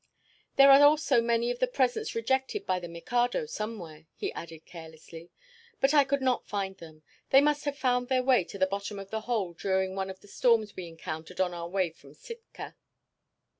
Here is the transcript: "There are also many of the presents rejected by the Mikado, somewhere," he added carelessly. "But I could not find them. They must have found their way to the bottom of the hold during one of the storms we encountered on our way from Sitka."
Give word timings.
"There 0.55 0.71
are 0.71 0.81
also 0.81 1.21
many 1.21 1.51
of 1.51 1.59
the 1.59 1.67
presents 1.67 2.15
rejected 2.15 2.65
by 2.65 2.79
the 2.79 2.87
Mikado, 2.87 3.45
somewhere," 3.45 4.07
he 4.15 4.33
added 4.33 4.65
carelessly. 4.65 5.29
"But 5.79 5.93
I 5.93 6.05
could 6.05 6.23
not 6.23 6.47
find 6.47 6.75
them. 6.75 7.03
They 7.29 7.39
must 7.39 7.65
have 7.65 7.77
found 7.77 8.07
their 8.07 8.23
way 8.23 8.43
to 8.45 8.57
the 8.57 8.65
bottom 8.65 8.97
of 8.97 9.11
the 9.11 9.21
hold 9.21 9.59
during 9.59 9.95
one 9.95 10.09
of 10.09 10.21
the 10.21 10.27
storms 10.27 10.75
we 10.75 10.87
encountered 10.87 11.39
on 11.39 11.53
our 11.53 11.69
way 11.69 11.91
from 11.91 12.15
Sitka." 12.15 12.75